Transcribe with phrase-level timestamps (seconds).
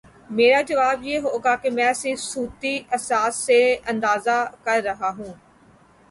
[0.29, 3.59] میرا جواب یہ ہو گا کہ میں صرف صوتی اثرات سے
[3.85, 5.33] اندازہ کر رہا ہوں۔